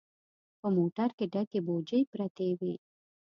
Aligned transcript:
په 0.59 0.67
موټر 0.77 1.09
کې 1.17 1.25
ډکې 1.33 1.59
بوجۍ 1.65 2.01
پرتې 2.11 2.47
وې. 2.59 2.73